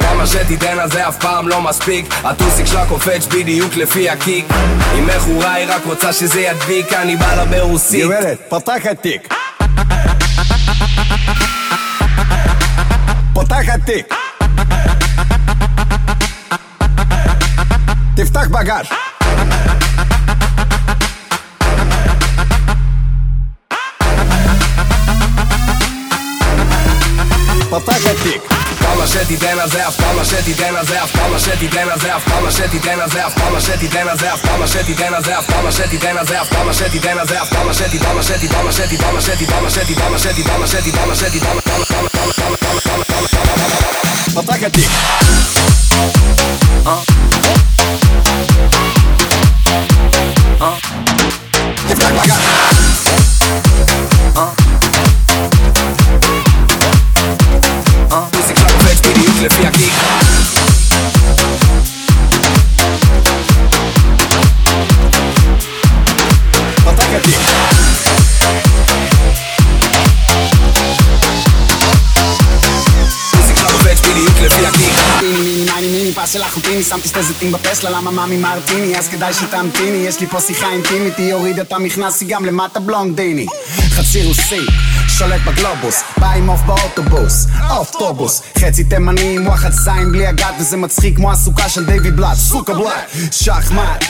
כמה 0.00 0.26
שתיתן 0.26 0.78
על 0.78 0.90
זה 0.90 1.08
אף 1.08 1.16
פעם 1.18 1.48
לא 1.48 1.62
מספיק. 1.62 2.14
הטוסיק 2.24 2.66
שלה 2.66 2.86
קופץ 2.86 3.26
בדיוק 3.26 3.76
לפי 3.76 4.10
הקיק. 4.10 4.46
היא 4.92 5.02
מכורה 5.02 5.54
היא 5.54 5.66
רק 5.68 5.82
רוצה 5.84 6.12
שזה 6.12 6.40
ידביק 6.40 6.92
אני 6.92 7.16
בא 7.16 7.34
לה 7.34 7.44
ברוסית. 7.44 8.04
גברת, 8.04 8.38
פותחת 8.48 9.02
תיק 9.02 9.34
פותחת 13.34 13.80
תיק 13.86 14.14
תפתח 18.16 18.48
בגש 18.48 18.88
פותחת 28.94 29.06
תיק 29.06 29.06
כמה 29.06 29.06
שתיתן 29.06 29.58
על 29.58 29.68
זה 29.68 29.88
אף 29.88 29.96
כמה 29.96 30.24
שתיתן 30.24 30.74
על 30.74 30.86
זה 30.86 31.02
אף 31.04 31.12
כמה 31.12 31.38
שתיתן 31.38 31.88
על 31.90 32.00
זה 32.00 32.16
אף 32.16 32.24
כמה 32.24 32.50
שתיתן 32.50 33.00
על 33.00 33.10
זה 33.10 33.26
אף 33.26 33.34
כמה 33.34 33.60
שתיתן 33.60 34.08
על 34.08 34.18
זה 34.18 34.32
אף 34.34 34.40
כמה 34.44 34.66
שתיתן 34.66 35.14
על 35.14 35.24
זה 35.24 35.38
אף 35.38 35.48
כמה 35.48 35.72
שתיתן 35.72 36.16
על 36.16 36.26
זה 36.26 36.40
אף 36.40 36.48
כמה 36.50 36.72
שתיתן 36.74 37.18
על 37.18 37.26
זה 37.28 37.42
אף 37.42 37.50
כמה 37.50 37.74
שתיתן 37.74 37.98
כמה 37.98 38.22
שתיתן 38.22 38.48
כמה 38.48 38.70
שתיתן 38.70 39.04
כמה 39.04 39.20
שתיתן 39.20 39.54
כמה 39.56 40.18
שתיתן 40.18 40.42
כמה 40.42 40.68
שתיתן 40.68 40.92
כמה 40.92 41.16
שתיתן 41.16 41.58
כמה 42.60 43.28
שתיתן 43.28 43.54
פותחת 44.34 44.72
תיק 44.72 44.90
תפתח 45.88 46.63
מיני 76.24 76.32
מיני 76.32 76.32
פס 76.32 76.32
של 76.32 76.42
אחוטיני 76.42 76.82
שמתי 76.82 77.08
שתי 77.08 77.22
זיתים 77.22 77.52
בפסלה 77.52 77.90
למה 77.90 78.10
מאמי 78.10 78.36
מרטיני? 78.36 78.98
אז 78.98 79.08
כדאי 79.08 79.34
שתמתיני 79.34 79.96
יש 79.96 80.20
לי 80.20 80.26
פה 80.26 80.40
שיחה 80.40 80.70
אינטימית 80.70 81.18
היא 81.18 81.34
הורידה 81.34 81.62
את 81.62 81.72
המכנס 81.72 82.20
היא 82.20 82.28
גם 82.28 82.44
למטה 82.44 82.80
בלונדיני. 82.80 83.46
חצי 83.90 84.24
רוסי 84.24 84.66
שולט 85.08 85.40
בגלובוס 85.46 86.02
בא 86.20 86.30
עם 86.30 86.50
עוף 86.50 86.60
באוטובוס 86.60 87.46
אוטובוס 87.70 88.42
חצי 88.58 88.84
תימני 88.84 89.36
עם 89.36 89.46
וואחד 89.46 89.72
זין 89.72 90.12
בלי 90.12 90.26
הגת 90.26 90.54
וזה 90.60 90.76
מצחיק 90.76 91.16
כמו 91.16 91.32
הסוכה 91.32 91.68
של 91.68 91.84
דיוויד 91.84 92.16
בלאט 92.16 92.36
סוכה 92.36 92.74
בלאט 92.74 93.10
שחמט 93.30 94.04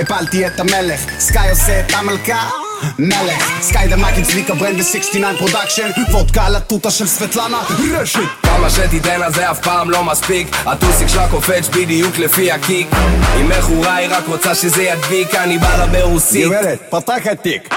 הפלתי 0.00 0.46
את 0.46 0.60
המלך 0.60 1.00
סקאי 1.18 1.50
עושה 1.50 1.80
את 1.80 1.92
המלכה 1.94 2.67
מלך. 2.98 3.72
מייק 3.98 4.16
עם 4.16 4.24
צביקה 4.24 4.54
ברנד 4.54 4.80
ו-69 4.80 5.38
פרודקשן. 5.38 5.90
וודקה 6.10 6.46
על 6.46 6.56
התותה 6.56 6.90
של 6.90 7.06
סבטלנה. 7.06 7.60
רשת 7.98 8.20
כמה 8.42 8.70
שתיתן 8.70 9.22
על 9.22 9.32
זה 9.32 9.50
אף 9.50 9.60
פעם 9.60 9.90
לא 9.90 10.04
מספיק. 10.04 10.56
הטוסיק 10.66 11.08
שלה 11.08 11.28
קופץ 11.28 11.68
בדיוק 11.68 12.18
לפי 12.18 12.52
הקיק. 12.52 12.88
היא 13.34 13.44
מכורה 13.44 13.94
היא 13.96 14.08
רק 14.10 14.24
רוצה 14.26 14.54
שזה 14.54 14.82
ידביק 14.82 15.34
אני 15.34 15.58
בא 15.58 15.76
לה 15.76 15.86
ברוסית. 15.86 16.46
גברת, 16.46 16.78
פותחת 16.90 17.42
תיק 17.42 17.74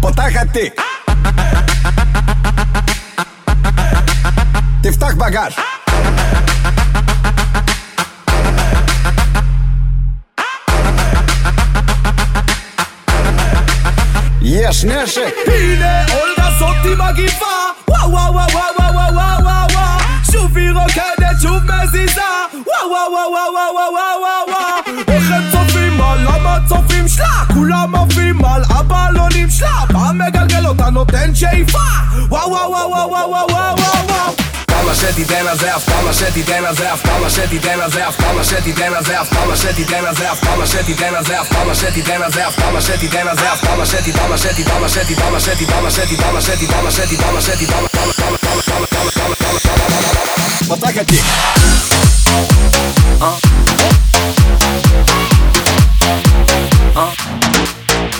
פותחת 0.00 0.46
תיק 0.52 0.80
תפתח 4.82 5.14
בגש 5.14 5.56
יש 14.84 14.90
נשק 14.90 15.34
הנה 15.46 16.04
אולגה 16.14 16.50
זאתי 16.58 16.94
מגיפה 16.98 17.46
וואו 17.88 18.10
וואו 18.10 18.34
וואו 18.34 18.46
וואו 18.54 18.94
וואו 18.94 19.14
וואו 19.14 19.44
וואו 19.44 19.66
וואו 19.72 19.98
שוב 20.32 20.56
היא 20.56 20.70
רוקדת 20.70 21.40
שוב 21.42 21.62
מזיזה 21.62 22.20
וואו 22.52 22.90
וואו 22.90 23.12
וואו 23.12 23.52
וואו 23.54 23.74
וואו 23.74 24.20
וואו 24.20 24.48
וואו 24.48 25.04
איך 25.08 25.30
הם 25.30 25.42
צופים 25.52 26.00
על 26.00 26.26
המצופים 26.26 27.08
שלה 27.08 27.44
כולם 27.54 27.94
עפים 27.94 28.44
על 28.44 28.62
הבלונים 28.68 29.50
שלה 29.50 29.84
בא 29.92 30.10
מגלגל 30.14 30.66
אותה 30.66 30.90
נותן 30.90 31.34
שאיפה 31.34 31.78
וואו 32.28 32.50
וואו 32.50 32.70
וואו 32.70 32.90
וואו 32.90 33.10
וואו 33.10 33.30
וואו 33.30 33.46
וואו 34.08 34.43
וואו 34.84 34.94
וואו 34.94 34.94
כמה 34.94 34.94
שתיתן 34.94 35.46
על 35.46 35.58
זה 35.58 35.76
אף 35.76 35.88
כמה 35.88 36.12
שתיתן 36.12 36.64
על 36.64 36.76
זה 36.76 36.92
אף 36.92 37.02
כמה 37.02 37.30
שתיתן 37.30 37.80
על 37.80 37.90
זה 37.90 38.08
אף 38.08 38.16
כמה 38.16 38.44
שתיתן 38.44 38.94
על 38.94 39.04
זה 39.04 39.20
אף 39.20 39.30
כמה 39.30 39.56
שתיתן 39.56 40.04
על 40.04 40.14
זה 40.14 40.30
אף 40.32 40.40
כמה 40.40 40.66
שתיתן 40.66 41.14
על 41.14 41.24
זה 41.24 41.40
אף 41.40 41.48
כמה 41.48 41.74
שתיתן 41.74 42.22
על 42.22 42.32
זה 42.32 42.46
אף 42.48 42.56
כמה 42.56 42.80
שתיתן 42.80 43.28
על 43.28 43.36
זה 43.36 43.52
אף 43.52 43.60
כמה 43.60 43.86
שתיתן 43.86 44.18
כמה 44.18 44.38
שתיתן 44.38 44.64
כמה 44.76 45.40
שתיתן 45.40 45.72
כמה 45.72 45.90
שתיתן 45.90 46.16
כמה 46.22 46.40
שתיתן 46.40 46.66
כמה 46.66 46.90
שתיתן 46.90 47.16
כמה 47.16 47.40
שתיתן 47.40 47.76
כמה 47.90 48.20
שתיתן 48.20 48.64
פותחת 50.68 51.06
תיק 51.06 51.24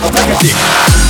פותחת 0.01 0.39
תיק 0.39 1.04